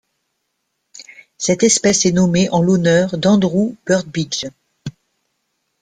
Cette 1.37 1.61
espèce 1.61 2.07
est 2.07 2.11
nommée 2.11 2.49
en 2.49 2.63
l'honneur 2.63 3.19
d'Andrew 3.19 3.75
Burbidge. 3.85 4.45